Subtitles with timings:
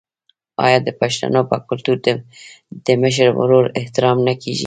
[0.65, 2.13] آیا د پښتنو په کلتور کې
[2.85, 4.59] د مشر ورور احترام نه کیږي؟